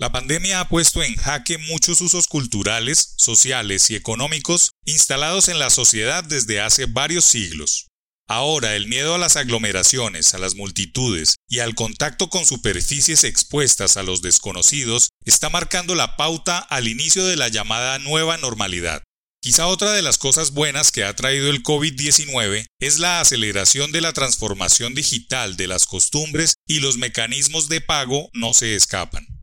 La 0.00 0.12
pandemia 0.12 0.60
ha 0.60 0.68
puesto 0.68 1.02
en 1.02 1.16
jaque 1.16 1.58
muchos 1.58 2.00
usos 2.00 2.28
culturales, 2.28 3.14
sociales 3.16 3.90
y 3.90 3.96
económicos 3.96 4.70
instalados 4.84 5.48
en 5.48 5.58
la 5.58 5.70
sociedad 5.70 6.22
desde 6.22 6.60
hace 6.60 6.86
varios 6.86 7.24
siglos. 7.24 7.88
Ahora 8.28 8.76
el 8.76 8.86
miedo 8.86 9.16
a 9.16 9.18
las 9.18 9.36
aglomeraciones, 9.36 10.34
a 10.34 10.38
las 10.38 10.54
multitudes 10.54 11.34
y 11.48 11.58
al 11.58 11.74
contacto 11.74 12.30
con 12.30 12.46
superficies 12.46 13.24
expuestas 13.24 13.96
a 13.96 14.04
los 14.04 14.22
desconocidos 14.22 15.08
está 15.24 15.50
marcando 15.50 15.96
la 15.96 16.16
pauta 16.16 16.58
al 16.58 16.86
inicio 16.86 17.26
de 17.26 17.34
la 17.34 17.48
llamada 17.48 17.98
nueva 17.98 18.36
normalidad. 18.36 19.02
Quizá 19.42 19.66
otra 19.66 19.90
de 19.90 20.02
las 20.02 20.16
cosas 20.16 20.52
buenas 20.52 20.92
que 20.92 21.02
ha 21.02 21.16
traído 21.16 21.50
el 21.50 21.64
COVID-19 21.64 22.66
es 22.78 23.00
la 23.00 23.20
aceleración 23.20 23.90
de 23.90 24.00
la 24.00 24.12
transformación 24.12 24.94
digital 24.94 25.56
de 25.56 25.66
las 25.66 25.86
costumbres 25.86 26.54
y 26.68 26.78
los 26.78 26.98
mecanismos 26.98 27.68
de 27.68 27.80
pago 27.80 28.30
no 28.32 28.54
se 28.54 28.76
escapan. 28.76 29.37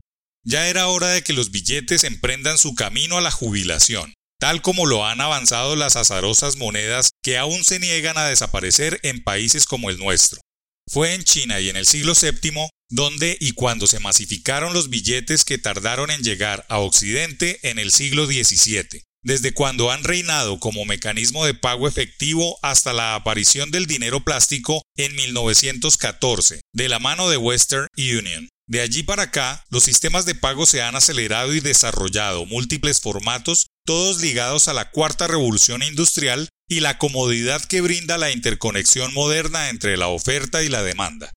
Ya 0.48 0.68
era 0.68 0.86
hora 0.86 1.08
de 1.08 1.22
que 1.24 1.32
los 1.32 1.50
billetes 1.50 2.04
emprendan 2.04 2.56
su 2.56 2.76
camino 2.76 3.18
a 3.18 3.20
la 3.20 3.32
jubilación, 3.32 4.14
tal 4.38 4.62
como 4.62 4.86
lo 4.86 5.04
han 5.04 5.20
avanzado 5.20 5.74
las 5.74 5.96
azarosas 5.96 6.56
monedas 6.56 7.10
que 7.20 7.36
aún 7.36 7.64
se 7.64 7.80
niegan 7.80 8.16
a 8.16 8.28
desaparecer 8.28 9.00
en 9.02 9.24
países 9.24 9.66
como 9.66 9.90
el 9.90 9.98
nuestro. 9.98 10.40
Fue 10.88 11.14
en 11.14 11.24
China 11.24 11.58
y 11.58 11.68
en 11.68 11.74
el 11.74 11.84
siglo 11.84 12.12
VII 12.14 12.68
donde 12.88 13.36
y 13.40 13.52
cuando 13.52 13.88
se 13.88 13.98
masificaron 13.98 14.72
los 14.72 14.88
billetes 14.88 15.44
que 15.44 15.58
tardaron 15.58 16.12
en 16.12 16.22
llegar 16.22 16.64
a 16.68 16.78
Occidente 16.78 17.58
en 17.68 17.80
el 17.80 17.90
siglo 17.90 18.26
XVII, 18.26 19.02
desde 19.24 19.52
cuando 19.52 19.90
han 19.90 20.04
reinado 20.04 20.60
como 20.60 20.84
mecanismo 20.84 21.44
de 21.44 21.54
pago 21.54 21.88
efectivo 21.88 22.56
hasta 22.62 22.92
la 22.92 23.16
aparición 23.16 23.72
del 23.72 23.86
dinero 23.86 24.22
plástico 24.22 24.80
en 24.96 25.12
1914, 25.16 26.60
de 26.72 26.88
la 26.88 27.00
mano 27.00 27.28
de 27.28 27.36
Western 27.36 27.88
Union. 27.96 28.48
De 28.68 28.80
allí 28.80 29.04
para 29.04 29.24
acá, 29.24 29.64
los 29.70 29.84
sistemas 29.84 30.26
de 30.26 30.34
pago 30.34 30.66
se 30.66 30.82
han 30.82 30.96
acelerado 30.96 31.54
y 31.54 31.60
desarrollado 31.60 32.46
múltiples 32.46 33.00
formatos, 33.00 33.66
todos 33.84 34.20
ligados 34.20 34.66
a 34.66 34.74
la 34.74 34.90
cuarta 34.90 35.28
revolución 35.28 35.84
industrial 35.84 36.48
y 36.68 36.80
la 36.80 36.98
comodidad 36.98 37.62
que 37.64 37.80
brinda 37.80 38.18
la 38.18 38.32
interconexión 38.32 39.14
moderna 39.14 39.68
entre 39.68 39.96
la 39.96 40.08
oferta 40.08 40.64
y 40.64 40.68
la 40.68 40.82
demanda. 40.82 41.32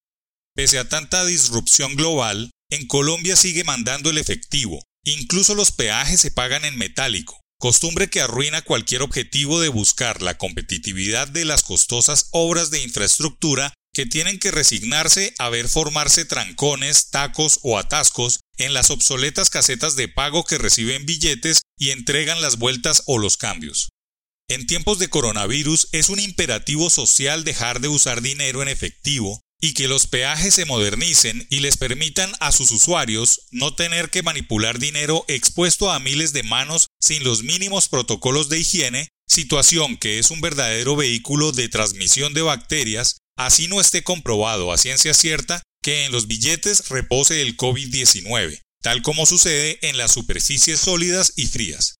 Pese 0.56 0.80
a 0.80 0.90
tanta 0.90 1.24
disrupción 1.24 1.96
global, 1.96 2.50
en 2.72 2.88
Colombia 2.88 3.36
sigue 3.36 3.64
mandando 3.64 4.10
el 4.10 4.18
efectivo, 4.18 4.82
incluso 5.06 5.54
los 5.54 5.72
peajes 5.72 6.20
se 6.20 6.32
pagan 6.32 6.66
en 6.66 6.80
metálico, 6.80 7.40
costumbre 7.60 8.10
que 8.10 8.22
arruina 8.22 8.64
cualquier 8.64 9.04
objetivo 9.04 9.60
de 9.60 9.70
buscar 9.70 10.24
la 10.24 10.38
competitividad 10.38 11.28
de 11.28 11.46
las 11.46 11.62
costosas 11.62 12.30
obras 12.32 12.72
de 12.72 12.82
infraestructura 12.82 13.74
que 13.94 14.06
tienen 14.06 14.40
que 14.40 14.52
resignarse 14.52 15.34
a 15.38 15.50
ver 15.50 15.68
formarse 15.68 16.26
trancones, 16.26 17.10
tacos 17.10 17.60
o 17.64 17.78
atascos 17.78 18.40
en 18.58 18.74
las 18.74 18.90
obsoletas 18.92 19.50
casetas 19.50 19.96
de 19.96 20.08
pago 20.08 20.44
que 20.44 20.58
reciben 20.58 21.06
billetes 21.06 21.62
y 21.78 21.90
entregan 21.90 22.42
las 22.42 22.58
vueltas 22.58 23.04
o 23.06 23.18
los 23.18 23.38
cambios. 23.38 23.90
En 24.48 24.66
tiempos 24.66 24.98
de 25.00 25.10
coronavirus 25.10 25.90
es 25.92 26.10
un 26.10 26.20
imperativo 26.20 26.90
social 26.90 27.44
dejar 27.44 27.82
de 27.82 27.88
usar 27.88 28.22
dinero 28.22 28.62
en 28.62 28.68
efectivo 28.68 29.42
y 29.62 29.74
que 29.74 29.88
los 29.88 30.08
peajes 30.08 30.56
se 30.56 30.66
modernicen 30.66 31.46
y 31.50 31.60
les 31.60 31.78
permitan 31.78 32.32
a 32.40 32.52
sus 32.52 32.72
usuarios 32.72 33.42
no 33.52 33.76
tener 33.76 34.10
que 34.10 34.24
manipular 34.24 34.80
dinero 34.80 35.26
expuesto 35.28 35.92
a 35.92 36.00
miles 36.00 36.32
de 36.34 36.44
manos 36.44 36.88
sin 37.00 37.24
los 37.24 37.44
mínimos 37.44 37.90
protocolos 37.90 38.50
de 38.50 38.60
higiene, 38.60 39.10
situación 39.28 39.98
que 39.98 40.18
es 40.18 40.32
un 40.32 40.42
verdadero 40.42 40.96
vehículo 40.96 41.52
de 41.52 41.68
transmisión 41.68 42.34
de 42.34 42.42
bacterias 42.42 43.18
así 43.40 43.70
no 43.70 43.80
esté 43.80 44.04
comprobado 44.04 44.72
a 44.72 44.78
ciencia 44.78 45.14
cierta 45.14 45.64
que 45.82 46.04
en 46.04 46.12
los 46.12 46.28
billetes 46.28 46.90
repose 46.90 47.42
el 47.42 47.56
COVID-19, 47.56 48.60
tal 48.82 49.02
como 49.02 49.26
sucede 49.26 49.80
en 49.82 49.98
las 49.98 50.12
superficies 50.12 50.82
sólidas 50.82 51.34
y 51.38 51.48
frías. 51.48 51.96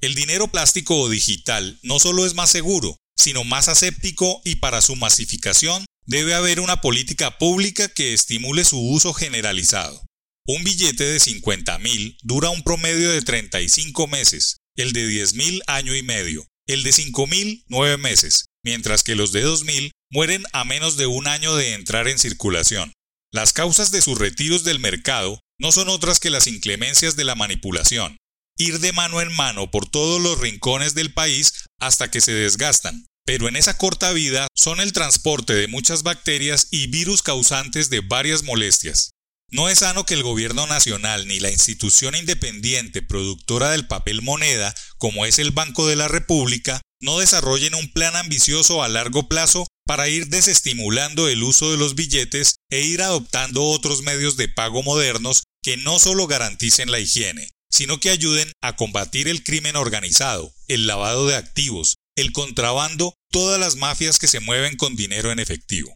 El 0.00 0.14
dinero 0.14 0.46
plástico 0.46 0.96
o 1.00 1.08
digital 1.08 1.80
no 1.82 1.98
solo 1.98 2.24
es 2.24 2.34
más 2.34 2.50
seguro, 2.50 2.96
sino 3.16 3.42
más 3.42 3.66
aséptico 3.66 4.40
y 4.44 4.56
para 4.56 4.80
su 4.80 4.94
masificación 4.94 5.84
debe 6.06 6.34
haber 6.34 6.60
una 6.60 6.80
política 6.80 7.38
pública 7.38 7.88
que 7.88 8.14
estimule 8.14 8.64
su 8.64 8.78
uso 8.78 9.12
generalizado. 9.12 10.00
Un 10.46 10.62
billete 10.62 11.04
de 11.04 11.18
50.000 11.18 12.18
dura 12.22 12.50
un 12.50 12.62
promedio 12.62 13.10
de 13.10 13.20
35 13.20 14.06
meses, 14.06 14.58
el 14.76 14.92
de 14.92 15.08
10.000 15.08 15.60
año 15.66 15.96
y 15.96 16.04
medio, 16.04 16.46
el 16.68 16.84
de 16.84 16.90
5.000 16.90 17.64
9 17.66 17.98
meses, 17.98 18.44
mientras 18.62 19.02
que 19.02 19.16
los 19.16 19.32
de 19.32 19.44
2.000 19.44 19.90
mueren 20.10 20.44
a 20.52 20.64
menos 20.64 20.96
de 20.96 21.06
un 21.06 21.26
año 21.26 21.54
de 21.56 21.74
entrar 21.74 22.08
en 22.08 22.18
circulación. 22.18 22.92
Las 23.32 23.52
causas 23.52 23.90
de 23.90 24.00
sus 24.00 24.18
retiros 24.18 24.64
del 24.64 24.78
mercado 24.78 25.40
no 25.60 25.72
son 25.72 25.88
otras 25.88 26.18
que 26.18 26.30
las 26.30 26.46
inclemencias 26.46 27.16
de 27.16 27.24
la 27.24 27.34
manipulación, 27.34 28.16
ir 28.56 28.80
de 28.80 28.92
mano 28.92 29.20
en 29.20 29.32
mano 29.34 29.70
por 29.70 29.88
todos 29.88 30.20
los 30.20 30.38
rincones 30.38 30.94
del 30.94 31.12
país 31.12 31.52
hasta 31.78 32.10
que 32.10 32.20
se 32.20 32.32
desgastan, 32.32 33.06
pero 33.26 33.48
en 33.48 33.56
esa 33.56 33.76
corta 33.76 34.12
vida 34.12 34.46
son 34.54 34.80
el 34.80 34.92
transporte 34.92 35.54
de 35.54 35.68
muchas 35.68 36.02
bacterias 36.02 36.68
y 36.70 36.86
virus 36.86 37.22
causantes 37.22 37.90
de 37.90 38.00
varias 38.00 38.42
molestias. 38.42 39.10
No 39.50 39.68
es 39.68 39.78
sano 39.78 40.04
que 40.04 40.14
el 40.14 40.22
gobierno 40.22 40.66
nacional 40.66 41.26
ni 41.26 41.40
la 41.40 41.50
institución 41.50 42.14
independiente 42.14 43.02
productora 43.02 43.70
del 43.70 43.86
papel 43.86 44.22
moneda, 44.22 44.74
como 44.98 45.24
es 45.24 45.38
el 45.38 45.52
Banco 45.52 45.86
de 45.86 45.96
la 45.96 46.08
República, 46.08 46.80
no 47.00 47.18
desarrollen 47.18 47.74
un 47.74 47.92
plan 47.92 48.16
ambicioso 48.16 48.82
a 48.82 48.88
largo 48.88 49.28
plazo 49.28 49.66
para 49.88 50.06
ir 50.10 50.26
desestimulando 50.26 51.28
el 51.28 51.42
uso 51.42 51.70
de 51.70 51.78
los 51.78 51.94
billetes 51.94 52.56
e 52.70 52.82
ir 52.82 53.00
adoptando 53.00 53.64
otros 53.64 54.02
medios 54.02 54.36
de 54.36 54.46
pago 54.46 54.82
modernos 54.82 55.44
que 55.62 55.78
no 55.78 55.98
solo 55.98 56.26
garanticen 56.26 56.90
la 56.90 57.00
higiene, 57.00 57.48
sino 57.70 57.98
que 57.98 58.10
ayuden 58.10 58.52
a 58.60 58.76
combatir 58.76 59.28
el 59.28 59.42
crimen 59.42 59.76
organizado, 59.76 60.52
el 60.68 60.86
lavado 60.86 61.26
de 61.26 61.36
activos, 61.36 61.96
el 62.16 62.32
contrabando, 62.32 63.14
todas 63.30 63.58
las 63.58 63.76
mafias 63.76 64.18
que 64.18 64.28
se 64.28 64.40
mueven 64.40 64.76
con 64.76 64.94
dinero 64.94 65.32
en 65.32 65.38
efectivo. 65.38 65.94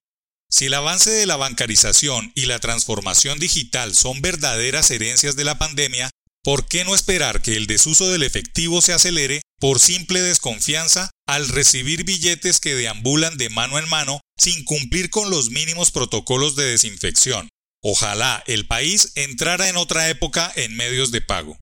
Si 0.48 0.64
el 0.66 0.74
avance 0.74 1.10
de 1.10 1.26
la 1.26 1.36
bancarización 1.36 2.32
y 2.34 2.46
la 2.46 2.60
transformación 2.60 3.38
digital 3.38 3.94
son 3.94 4.22
verdaderas 4.22 4.90
herencias 4.90 5.36
de 5.36 5.44
la 5.44 5.58
pandemia, 5.58 6.08
¿por 6.42 6.66
qué 6.66 6.86
no 6.86 6.94
esperar 6.94 7.42
que 7.42 7.56
el 7.56 7.66
desuso 7.66 8.10
del 8.10 8.22
efectivo 8.22 8.80
se 8.80 8.94
acelere 8.94 9.42
por 9.60 9.80
simple 9.80 10.22
desconfianza 10.22 11.10
al 11.34 11.48
recibir 11.48 12.04
billetes 12.04 12.60
que 12.60 12.74
deambulan 12.74 13.38
de 13.38 13.48
mano 13.48 13.78
en 13.78 13.88
mano 13.88 14.20
sin 14.36 14.64
cumplir 14.64 15.08
con 15.08 15.30
los 15.30 15.50
mínimos 15.50 15.90
protocolos 15.90 16.56
de 16.56 16.64
desinfección? 16.64 17.48
Ojalá 17.82 18.44
el 18.46 18.66
país 18.66 19.12
entrara 19.14 19.68
en 19.70 19.76
otra 19.76 20.10
época 20.10 20.52
en 20.56 20.76
medios 20.76 21.10
de 21.10 21.22
pago. 21.22 21.58